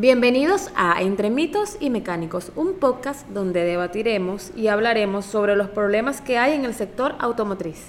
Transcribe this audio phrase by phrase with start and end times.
[0.00, 6.20] Bienvenidos a Entre mitos y mecánicos, un podcast donde debatiremos y hablaremos sobre los problemas
[6.20, 7.86] que hay en el sector automotriz.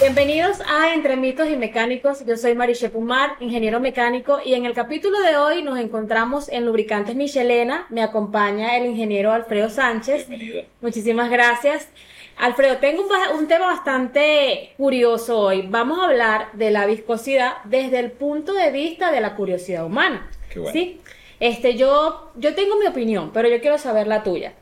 [0.00, 2.24] Bienvenidos a Entre mitos y mecánicos.
[2.24, 6.64] Yo soy Mariche Pumar, ingeniero mecánico, y en el capítulo de hoy nos encontramos en
[6.64, 7.86] Lubricantes Michelena.
[7.90, 10.26] Me acompaña el ingeniero Alfredo Sánchez.
[10.30, 10.62] Bienvenido.
[10.80, 11.90] Muchísimas gracias.
[12.36, 13.02] Alfredo, tengo
[13.34, 15.66] un, tema bastante curioso hoy.
[15.68, 20.28] Vamos a hablar de la viscosidad desde el punto de vista de la curiosidad humana.
[20.50, 20.72] Qué bueno.
[20.72, 21.00] ¿Sí?
[21.40, 24.52] Este, yo, yo tengo mi opinión, pero yo quiero saber la tuya.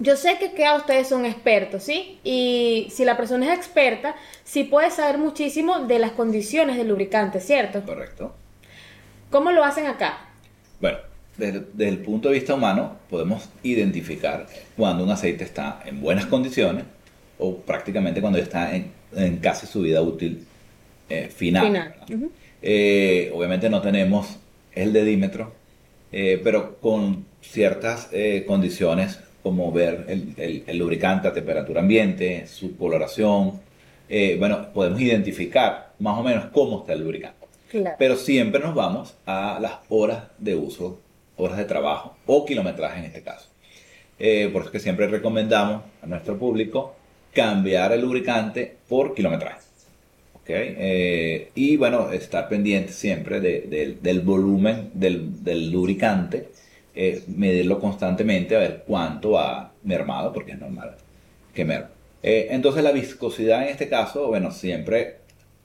[0.00, 2.18] Yo sé que, que ustedes son expertos, ¿sí?
[2.24, 7.40] Y si la persona es experta, sí puede saber muchísimo de las condiciones del lubricante,
[7.40, 7.82] ¿cierto?
[7.84, 8.34] Correcto.
[9.30, 10.18] ¿Cómo lo hacen acá?
[10.80, 10.98] Bueno,
[11.38, 16.26] desde, desde el punto de vista humano podemos identificar cuando un aceite está en buenas
[16.26, 16.84] condiciones
[17.38, 20.44] o prácticamente cuando está en, en casi su vida útil
[21.08, 21.94] eh, final.
[22.62, 24.38] Eh, obviamente no tenemos
[24.72, 25.52] el dedímetro,
[26.12, 28.10] eh, pero con ciertas
[28.46, 33.60] condiciones como ver el, el- el lubricante a temperatura ambiente, su coloración,
[34.38, 37.46] bueno, podemos identificar más o menos cómo está el lubricante.
[37.70, 37.96] Claro.
[37.98, 41.00] Pero siempre nos vamos a las horas de uso,
[41.36, 43.48] horas de trabajo o kilometraje en este caso.
[44.52, 46.94] Por eso que siempre recomendamos a nuestro público
[47.40, 49.60] cambiar el lubricante por kilometraje.
[50.36, 50.48] ¿ok?
[50.48, 56.48] Eh, y bueno, estar pendiente siempre de- del- del volumen del, del lubricante,
[56.94, 60.94] eh, medirlo constantemente a ver cuánto va mermado, porque es normal
[61.54, 61.88] que merme.
[62.22, 65.16] Eh, entonces la viscosidad en este caso, bueno, siempre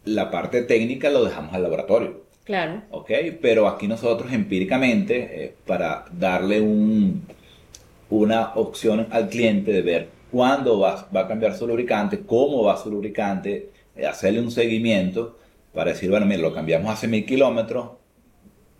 [0.06, 2.22] la parte técnica lo dejamos al laboratorio.
[2.44, 2.82] Claro.
[2.92, 3.10] ¿ok?
[3.42, 7.22] Pero aquí nosotros empíricamente, para darle un,
[8.10, 12.78] una opción al cliente de ver cuándo va, va a cambiar su lubricante, cómo va
[12.78, 15.38] su lubricante, eh, hacerle un seguimiento
[15.74, 17.92] para decir, bueno, mira, lo cambiamos hace mil kilómetros,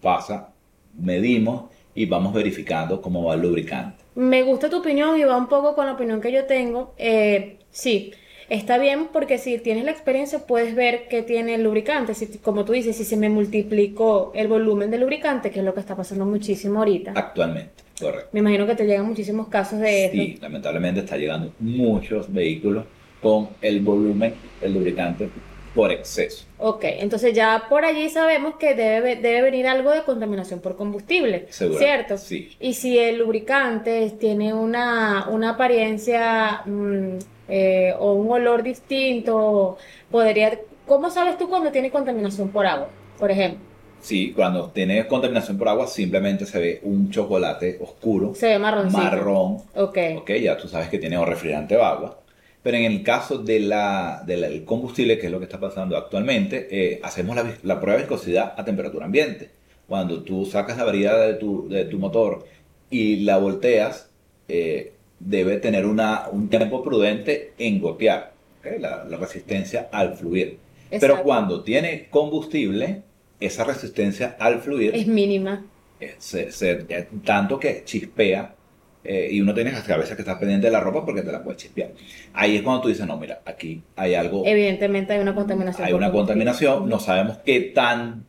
[0.02, 0.54] pasa,
[0.98, 4.04] medimos y vamos verificando cómo va el lubricante.
[4.16, 6.94] Me gusta tu opinión y va un poco con la opinión que yo tengo.
[6.98, 8.12] Eh, sí,
[8.52, 12.14] está bien porque si tienes la experiencia puedes ver qué tiene el lubricante.
[12.14, 15.74] Si, como tú dices, si se me multiplicó el volumen del lubricante, que es lo
[15.74, 17.14] que está pasando muchísimo ahorita.
[17.16, 18.30] Actualmente, correcto.
[18.34, 20.14] Me imagino que te llegan muchísimos casos de eso.
[20.14, 22.86] Sí, lamentablemente está llegando muchos vehículos
[23.22, 25.30] con el volumen del lubricante
[25.74, 26.46] por exceso.
[26.58, 31.46] Ok, entonces ya por allí sabemos que debe, debe venir algo de contaminación por combustible,
[31.50, 32.18] Seguro, ¿cierto?
[32.18, 32.52] sí.
[32.60, 39.78] Y si el lubricante tiene una, una apariencia mm, eh, o un olor distinto,
[40.10, 40.60] podría...
[40.88, 43.60] ¿Cómo sabes tú cuando tiene contaminación por agua, por ejemplo?
[44.00, 48.98] Sí, cuando tiene contaminación por agua simplemente se ve un chocolate oscuro, Se ve marroncito.
[49.04, 52.18] marrón, Ok, ok, ya tú sabes que tiene o refrigerante o agua.
[52.64, 56.68] Pero en el caso de la, del combustible, que es lo que está pasando actualmente,
[56.72, 59.52] eh, hacemos la, la prueba de viscosidad a temperatura ambiente.
[59.88, 62.46] Cuando tú sacas la variedad de tu, de tu motor
[62.90, 64.10] y la volteas,
[64.48, 68.34] eh, debe tener una, un tiempo prudente en gotear,
[68.80, 70.58] la, la resistencia al fluir.
[71.00, 73.04] Pero cuando tiene combustible,
[73.40, 75.66] esa resistencia al fluir es mínima.
[76.00, 76.86] eh, se- se-
[77.24, 78.56] tanto que chispea
[79.04, 81.32] eh, y uno tiene que a veces que estar pendiente de la ropa porque te
[81.32, 81.92] la puede chispear.
[82.34, 85.88] Ahí es cuando tú dices, no, mira, aquí hay algo, Evidentemente hay una contaminación.
[85.88, 88.26] hay una contaminación, no sabemos qué tan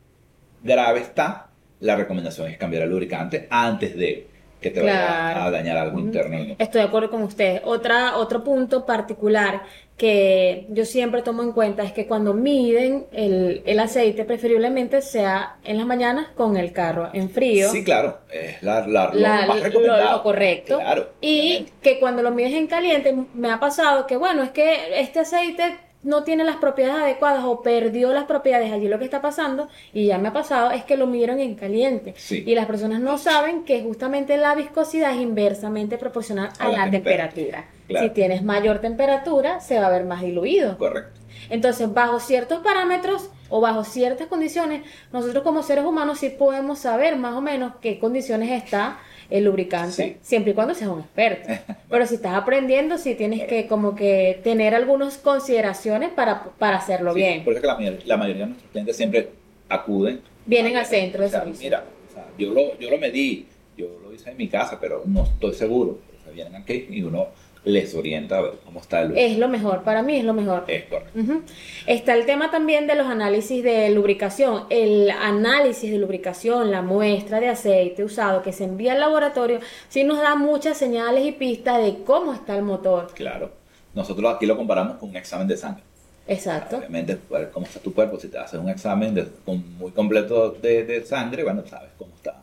[0.63, 1.49] grave está.
[1.81, 4.29] La recomendación es cambiar el lubricante antes de
[4.63, 5.35] que te Claro.
[5.35, 6.39] vaya a dañar algo interno.
[6.39, 7.61] el- Estoy de acuerdo con ustedes.
[7.65, 9.63] Otra, otro punto particular
[9.99, 15.57] que yo siempre tomo en cuenta es que cuando miden el, el aceite, preferiblemente sea
[15.65, 17.69] en las mañanas con el carro en frío.
[17.71, 20.17] Sí, claro, es la, la- lo La- más lo- recomendado.
[20.17, 20.79] lo correcto.
[20.79, 21.73] Claro, Y obviamente.
[21.83, 25.77] que cuando lo mides en caliente, me ha pasado que, bueno, es que este aceite
[26.03, 28.73] no tiene las propiedades adecuadas o perdió las propiedades.
[28.73, 31.55] Allí lo que está pasando, y ya me ha pasado, es que lo midieron en
[31.55, 32.15] caliente.
[32.17, 32.43] Sí.
[32.47, 36.85] Y las personas no saben que justamente la viscosidad es inversamente proporcional a, A la
[36.87, 37.67] la temperatura.
[37.87, 38.07] Claro.
[38.07, 40.79] Si tienes mayor temperatura, se va a ver más diluido.
[40.79, 41.21] Correcto.
[41.51, 44.83] Entonces, bajo ciertos parámetros o bajo ciertas condiciones,
[45.13, 48.99] nosotros como seres humanos sí podemos saber más o menos qué condiciones está
[49.33, 50.17] el lubricante, Sí.
[50.23, 51.49] siempre y cuando seas un experto.
[51.91, 57.13] Pero si estás aprendiendo, sí tienes que como que tener algunas consideraciones para, para hacerlo
[57.15, 57.45] Sí, bien.
[57.45, 59.31] Por eso que la, mayor- la mayoría de nuestros clientes siempre
[59.69, 60.21] acuden.
[60.47, 61.65] Vienen al centro de O sea, servicio.
[61.65, 63.47] Mira, o sea, yo, lo, yo lo medí,
[63.77, 65.99] yo lo hice en mi casa, pero no estoy seguro.
[66.21, 67.29] O sea, vienen aquí y uno
[67.65, 69.23] les orienta a ver cómo está el lugar.
[69.25, 70.65] Es lo mejor, para mí es lo mejor.
[70.67, 71.19] Es correcto.
[71.19, 71.43] Ujú.
[71.87, 74.65] Está el tema también de los análisis de lubricación.
[74.71, 80.03] El análisis de lubricación, la muestra de aceite usado que se envía al laboratorio, sí
[80.03, 83.13] nos da muchas señales y pistas de cómo está el motor.
[83.15, 83.51] Claro.
[83.95, 85.83] Nosotros aquí lo comparamos con un examen de sangre.
[86.27, 86.79] Exacto.
[86.79, 88.19] Obviamente, ver cómo está tu cuerpo.
[88.19, 92.13] Si te haces un examen de- con- muy completo de, de sangre, bueno, sabes cómo
[92.17, 92.43] está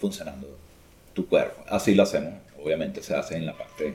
[0.00, 0.48] funcionando
[1.12, 1.62] tu cuerpo.
[1.68, 2.34] Así lo hacemos.
[2.62, 3.94] Obviamente se hace en la parte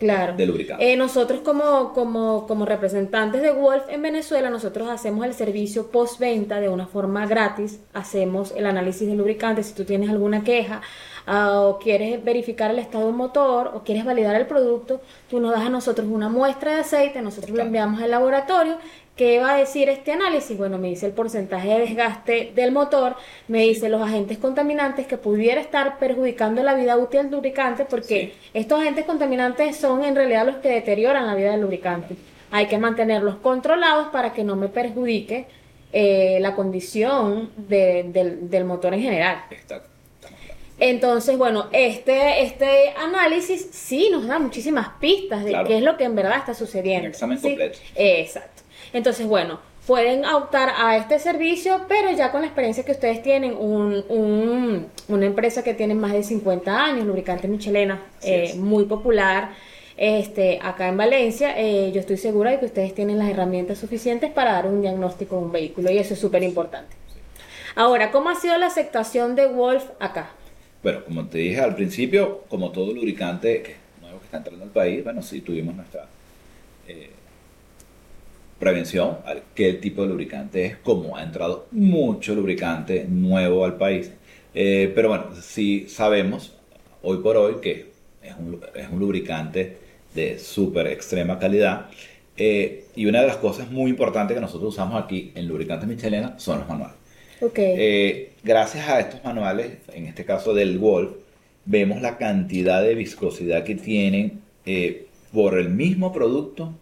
[0.00, 0.34] Claro.
[0.34, 0.92] de lubricante.
[0.92, 6.58] Eh, nosotros como, como, como representantes de Wolf en Venezuela, nosotros hacemos el servicio postventa
[6.58, 7.80] de una forma gratis.
[7.92, 9.62] Hacemos el análisis de lubricante.
[9.62, 10.80] Si tú tienes alguna queja
[11.26, 15.52] ah, o quieres verificar el estado del motor o quieres validar el producto, tú nos
[15.52, 18.78] das a nosotros una muestra de aceite, nosotros lo enviamos al laboratorio.
[19.20, 20.56] ¿Qué va a decir este análisis?
[20.56, 23.16] Bueno, me dice el porcentaje de desgaste del motor,
[23.48, 28.32] me dice los agentes contaminantes que pudiera estar perjudicando la vida útil del lubricante, porque
[28.54, 32.16] estos agentes contaminantes son en realidad los que deterioran la vida del lubricante.
[32.50, 35.44] Hay que mantenerlos controlados para que no me perjudique
[35.92, 39.42] eh, la condición de- del, del motor en general.
[39.66, 39.86] Claros.
[40.78, 45.68] Entonces, bueno, este, este análisis sí nos da muchísimas pistas de Claro.
[45.68, 47.04] qué es lo que en verdad está sucediendo.
[47.04, 47.48] Un examen ¿sí?
[47.48, 47.78] completo.
[47.96, 48.59] Exacto.
[48.92, 53.54] Entonces, bueno, pueden optar a este servicio, pero ya con la experiencia que ustedes tienen,
[53.56, 59.50] un, un- una empresa que tiene más de 50 años, Lubricante Michelena, eh, muy popular.
[59.96, 64.30] Este, acá en Valencia, eh, yo estoy segura de que ustedes tienen las herramientas suficientes
[64.32, 66.96] para dar un diagnóstico de un vehículo y eso es súper importante.
[67.76, 70.30] Ahora, ¿cómo ha sido la aceptación de Wolf acá?
[70.82, 74.70] Bueno, como te dije al principio, como todo lubricante que- nuevo que está entrando al
[74.70, 76.06] país, bueno, sí tuvimos nuestra
[76.88, 77.10] eh,
[78.60, 79.18] prevención
[79.54, 84.12] qué tipo de lubricante es, como ha entrado mucho lubricante nuevo al país.
[84.54, 86.56] Eh, pero bueno, sí sabemos
[87.02, 87.90] hoy por hoy que
[88.22, 89.78] es un, es un lubricante
[90.14, 91.86] de súper extrema calidad.
[92.36, 96.38] Eh, y una de las cosas muy importantes que nosotros usamos aquí en lubricantes Michelena
[96.38, 96.96] son los manuales.
[97.40, 97.58] Ok.
[97.58, 101.12] Eh, gracias a estos manuales, en este caso del Wolf,
[101.64, 106.74] vemos la cantidad de viscosidad que tienen eh, por el mismo producto,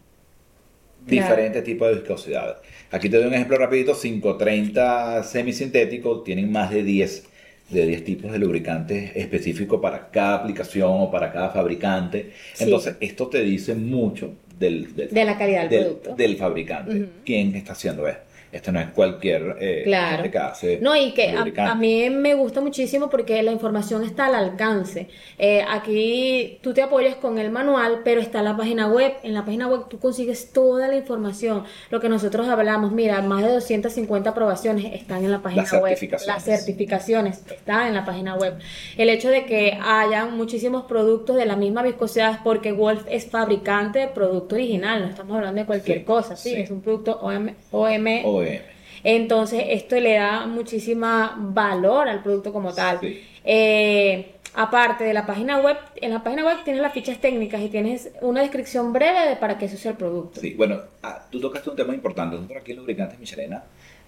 [1.06, 1.22] Claro.
[1.26, 2.58] diferentes tipos de viscosidad.
[2.90, 7.24] Aquí te doy un ejemplo rapidito, 530 semisintéticos tienen más de 10,
[7.70, 12.32] de 10 tipos de lubricantes específicos para cada aplicación o para cada fabricante.
[12.54, 12.64] Sí.
[12.64, 16.14] Entonces, esto te dice mucho del, del- De la calidad del del, producto.
[16.16, 17.06] del fabricante.
[17.24, 18.22] ¿Quién está haciendo esto?
[18.50, 20.16] Esto no es cualquier eh, Claro.
[20.16, 24.26] gente que hace No, y que a, mí me gusta muchísimo porque la información está
[24.26, 25.08] al alcance.
[25.38, 29.12] Eh, aquí tú te apoyas con el manual, pero está la página web.
[29.22, 31.64] En la página web tú consigues toda la información.
[31.90, 35.82] Lo que nosotros hablamos, mira, más de 250 aprobaciones están en la página Las web.
[35.88, 36.26] certificaciones.
[36.34, 38.54] Las certificaciones están en la página web.
[38.96, 43.26] El hecho de que hayan muchísimos productos de la misma viscosidad es porque Wolf es
[43.26, 45.02] fabricante de producto original.
[45.02, 46.50] No estamos hablando de cualquier Sí, cosa, ¿sí?
[46.50, 46.60] sí.
[46.62, 48.06] Es un producto OM, OM
[48.38, 48.62] OEM.
[49.04, 53.00] entonces, esto le da muchísima valor al producto como tal.
[53.00, 53.22] Sí.
[53.44, 57.68] Eh, aparte de la página web, en la página web tienes las fichas técnicas y
[57.68, 60.40] tienes una descripción breve de para qué se usa el producto.
[60.40, 62.36] Sí, bueno, ah, tú tocaste un tema importante.
[62.36, 63.62] Nosotros aquí en Lubricantes Michelena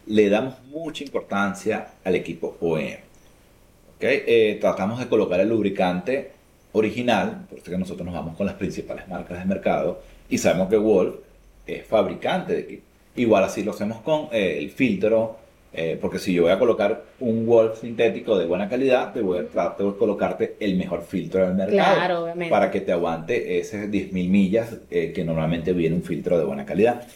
[0.06, 2.98] le damos mucha importancia al equipo OEM.
[3.96, 4.02] ¿ok?
[4.02, 6.32] Eh, tratamos de colocar el lubricante
[6.72, 10.68] original, por eso que nosotros nos vamos con las principales marcas de mercado y sabemos
[10.68, 11.16] que Wolf
[11.66, 12.89] es fabricante de equipo.
[13.16, 15.36] Igual así lo hacemos con eh, el filtro,
[15.72, 19.38] eh, porque si yo voy a colocar un Wolf sintético de buena calidad, te voy
[19.38, 22.50] a tratar de colocarte el mejor filtro del mercado Claro, obviamente.
[22.50, 26.64] para que te aguante esas 10.000 millas eh, que normalmente viene un filtro de buena
[26.64, 27.06] calidad,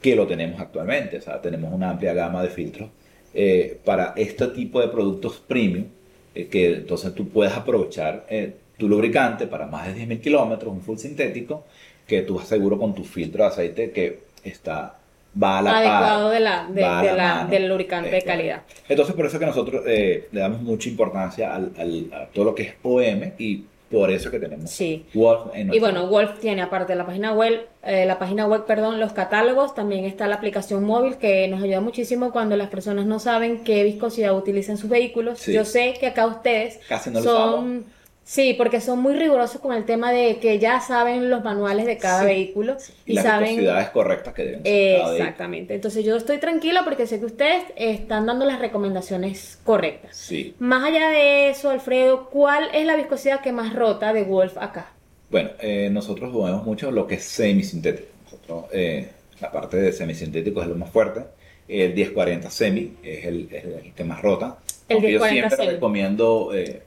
[0.00, 1.18] que lo tenemos actualmente.
[1.18, 2.90] O sea, tenemos una amplia gama de filtros
[3.34, 5.86] eh, para este tipo de productos premium,
[6.34, 10.82] eh, que entonces tú puedes aprovechar eh, tu lubricante para más de 10.000 kilómetros, un
[10.82, 11.64] full sintético,
[12.06, 14.98] que tú aseguro con tu filtro de aceite que está
[15.40, 18.62] va a la Adecuado par, de la- de- de del lubricante de calidad.
[18.88, 22.44] Entonces, por eso es que nosotros eh, le damos mucha importancia al- al- a todo
[22.46, 25.04] lo que es OM y por eso es que tenemos Sí.
[25.12, 28.64] Wolf en Y bueno, Wolf tiene aparte de la página web, eh, la página web,
[28.64, 33.04] perdón, los catálogos, también está la aplicación móvil que nos ayuda muchísimo cuando las personas
[33.04, 35.40] no saben qué viscosidad utilizan sus vehículos.
[35.40, 35.52] Sí.
[35.52, 37.84] Yo sé que acá ustedes Casi no lo son
[38.24, 41.98] sí, porque son muy rigurosos con el tema de que ya saben los manuales de
[41.98, 42.26] cada Sí.
[42.26, 42.76] vehículo
[43.06, 45.16] y y, las saben viscosidades correctas que deben ser cada vehículo.
[45.16, 45.74] exactamente.
[45.74, 50.16] Entonces yo estoy tranquila porque sé que ustedes están dando las recomendaciones correctas.
[50.16, 50.54] Sí.
[50.58, 54.90] Más allá de eso, Alfredo, ¿cuál es la viscosidad que más rota de Wolf acá?
[55.30, 58.08] Bueno, eh, nosotros movemos mucho lo que es semisintético.
[58.24, 59.08] Nosotros, eh,
[59.40, 61.22] la parte de semisintético es lo más fuerte.
[61.68, 64.58] El 1040 semi es el, es el que más rota.
[64.88, 65.70] El Aunque 1040 yo siempre semi.
[65.76, 66.82] recomiendo, eh,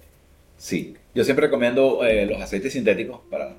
[0.58, 3.54] sí, yo siempre recomiendo eh, los aceites sintéticos para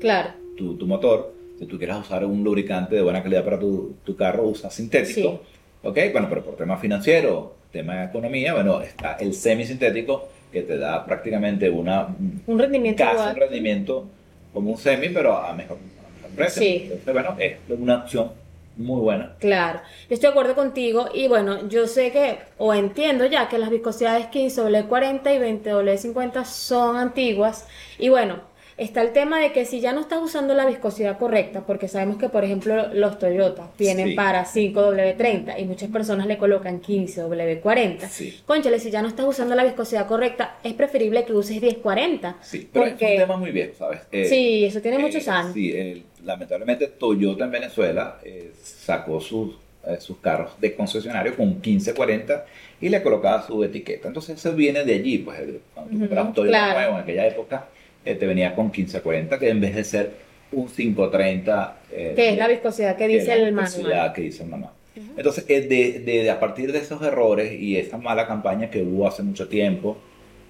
[0.00, 0.30] Claro.
[0.56, 1.34] tu, tu motor.
[1.58, 5.42] Si tú quieres usar un lubricante de buena calidad para tu, tu carro, usa sintético.
[5.82, 5.98] ¿Ok?
[6.12, 11.04] Bueno, pero por tema financiero, tema de economía, bueno, está el semisintético que te da
[11.04, 12.08] prácticamente una
[12.46, 13.34] Un rendimiento casi igual.
[13.34, 14.06] un rendimiento
[14.52, 16.62] como un semi, pero a mejor, a mejor precio.
[16.62, 16.80] Sí.
[16.84, 18.32] Entonces, bueno, es una opción
[18.80, 19.36] muy buena.
[19.38, 23.58] Claro, yo estoy de acuerdo contigo y bueno, yo sé que, o entiendo ya que
[23.58, 27.66] las viscosidades 15 W40 y 20 W50 son antiguas
[27.98, 31.64] y bueno, está el tema de que si ya no estás usando la viscosidad correcta,
[31.66, 34.14] porque sabemos que por ejemplo los Toyota vienen Sí.
[34.14, 38.40] para 5W30 y muchas personas le colocan 15W40, Sí.
[38.46, 42.36] Conchale, si ya no estás usando la viscosidad correcta, es preferible que uses 1040.
[42.40, 44.00] Sí, pero es porque- un tema muy viejo, ¿sabes?
[44.12, 45.52] Eh, Sí, eso tiene eh, muchos años.
[45.52, 51.48] Sí, eh, lamentablemente Toyota en Venezuela eh, sacó sus, eh, sus carros de concesionario con
[51.60, 52.44] 1540
[52.80, 54.08] y le colocaba su etiqueta.
[54.08, 56.78] Entonces eso viene de allí, pues el- cuando un Toyota claro.
[56.80, 57.68] nuevo en aquella época,
[58.04, 60.10] eh, te venía con 1540 que en vez de ser
[60.52, 61.76] un 530...
[61.92, 64.12] eh, que es la viscosidad que dice la el viscosidad manual.
[64.14, 64.72] que dice el manual.
[65.16, 69.06] Entonces, de, de- de a partir de esos errores y esa mala campaña que hubo
[69.06, 69.96] hace mucho tiempo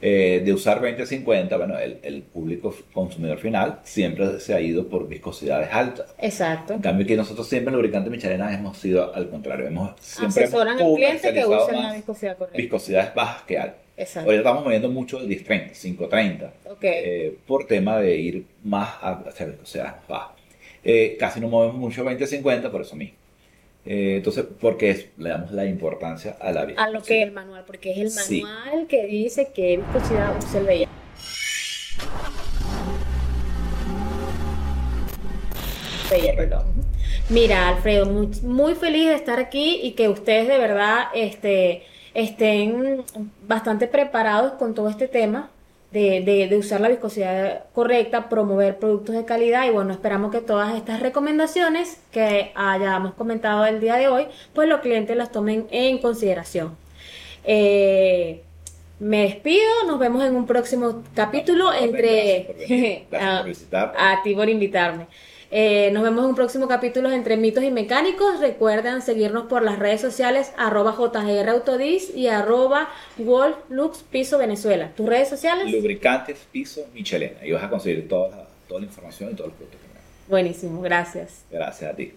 [0.03, 5.07] eh, de usar 2050, bueno, el, el público consumidor final siempre se ha ido por
[5.09, 6.15] viscosidades altas.
[6.19, 6.75] Exacto.
[6.75, 9.67] En cambio, que nosotros siempre en Lubricante Michelena hemos sido al contrario.
[9.67, 12.57] Hemos, siempre Asesoran hemos al cliente que usen la viscosidad correcta.
[12.57, 13.81] viscosidades bajas que altas.
[13.97, 14.31] Exacto.
[14.31, 16.79] Ahorita estamos moviendo mucho el 1030, 530 Ok.
[16.85, 20.37] eh, por tema de ir más a hacer viscosidades más bajas.
[20.83, 23.20] Eh, casi no movemos mucho 2050 por eso mismo.
[23.87, 26.93] Eh, entonces, porque es- le damos la importancia a la a viscosidad.
[26.93, 28.43] lo que es el manual, porque es el Sí.
[28.43, 30.91] manual que dice qué viscosidad usa el VIH.
[37.29, 41.85] Mira, Alfredo, muy, muy feliz de estar aquí y que ustedes de verdad este,
[42.15, 43.05] estén
[43.47, 45.51] bastante preparados con todo este tema
[45.93, 50.41] de, de- de usar la viscosidad correcta, promover productos de calidad y bueno, esperamos que
[50.41, 55.67] todas estas recomendaciones que hayamos comentado el día de hoy, pues los clientes las tomen
[55.71, 56.77] en consideración.
[57.45, 58.43] Eh,
[58.99, 62.15] me despido, nos vemos en un próximo capítulo Gracias por venir,
[62.61, 63.07] entre...
[63.11, 63.93] Gracias por visitar.
[63.97, 65.07] a ti por invitarme.
[65.53, 68.39] Eh, nos vemos en un próximo capítulo entre mitos y mecánicos.
[68.41, 72.89] Recuerden seguirnos por las redes sociales arroba JGR Autodis y arroba
[73.19, 74.93] Wolf Lux Piso Venezuela.
[74.97, 75.71] ¿Tus redes sociales?
[75.73, 77.45] Lubricantes, piso, Michelena.
[77.45, 79.81] Y vas a conseguir toda la, toda la información y todos los productos.
[80.29, 81.45] Buenísimo, gracias.
[81.51, 82.13] Gracias a ti.